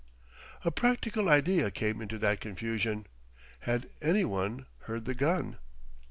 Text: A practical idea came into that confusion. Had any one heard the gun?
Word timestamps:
A 0.65 0.71
practical 0.71 1.29
idea 1.29 1.69
came 1.69 2.01
into 2.01 2.17
that 2.17 2.41
confusion. 2.41 3.05
Had 3.69 3.85
any 4.01 4.25
one 4.25 4.65
heard 4.85 5.05
the 5.05 5.13
gun? 5.13 5.57